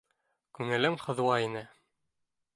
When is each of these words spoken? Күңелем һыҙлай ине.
Күңелем 0.59 0.97
һыҙлай 1.03 1.47
ине. 1.51 1.65